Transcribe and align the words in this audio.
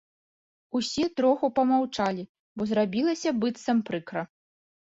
Усе 0.79 1.03
троху 1.19 1.45
памаўчалі, 1.59 2.23
бо 2.57 2.61
зрабілася 2.73 3.35
быццам 3.45 3.77
прыкра. 3.93 4.21